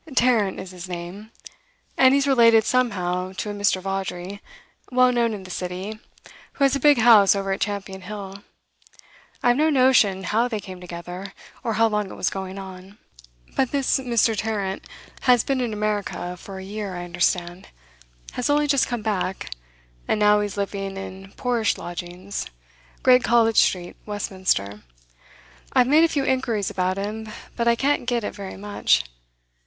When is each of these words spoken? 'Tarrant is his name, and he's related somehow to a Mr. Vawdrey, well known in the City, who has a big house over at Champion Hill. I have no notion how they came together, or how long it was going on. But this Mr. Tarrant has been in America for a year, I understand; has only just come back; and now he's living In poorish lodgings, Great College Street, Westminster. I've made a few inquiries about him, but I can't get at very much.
'Tarrant 0.15 0.59
is 0.59 0.71
his 0.71 0.89
name, 0.89 1.29
and 1.95 2.15
he's 2.15 2.25
related 2.25 2.63
somehow 2.63 3.31
to 3.33 3.51
a 3.51 3.53
Mr. 3.53 3.79
Vawdrey, 3.79 4.41
well 4.91 5.11
known 5.11 5.31
in 5.31 5.43
the 5.43 5.51
City, 5.51 5.99
who 6.53 6.63
has 6.63 6.75
a 6.75 6.79
big 6.79 6.97
house 6.97 7.35
over 7.35 7.51
at 7.51 7.61
Champion 7.61 8.01
Hill. 8.01 8.43
I 9.43 9.49
have 9.49 9.57
no 9.57 9.69
notion 9.69 10.23
how 10.23 10.47
they 10.47 10.59
came 10.59 10.81
together, 10.81 11.33
or 11.63 11.73
how 11.73 11.87
long 11.87 12.09
it 12.09 12.15
was 12.15 12.31
going 12.31 12.57
on. 12.57 12.97
But 13.55 13.69
this 13.69 13.99
Mr. 13.99 14.35
Tarrant 14.35 14.87
has 15.29 15.43
been 15.43 15.61
in 15.61 15.71
America 15.71 16.35
for 16.35 16.57
a 16.57 16.63
year, 16.63 16.95
I 16.95 17.03
understand; 17.05 17.67
has 18.31 18.49
only 18.49 18.65
just 18.65 18.87
come 18.87 19.03
back; 19.03 19.51
and 20.07 20.19
now 20.19 20.39
he's 20.39 20.57
living 20.57 20.97
In 20.97 21.31
poorish 21.37 21.77
lodgings, 21.77 22.47
Great 23.03 23.23
College 23.23 23.57
Street, 23.57 23.95
Westminster. 24.07 24.81
I've 25.73 25.85
made 25.85 26.03
a 26.03 26.07
few 26.09 26.23
inquiries 26.25 26.71
about 26.71 26.97
him, 26.97 27.29
but 27.55 27.67
I 27.67 27.75
can't 27.75 28.07
get 28.07 28.23
at 28.23 28.33
very 28.33 28.57
much. 28.57 29.03